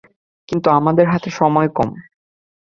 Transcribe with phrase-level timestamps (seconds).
[0.49, 1.89] কিন্তু আমাদের হাতে সময় কম।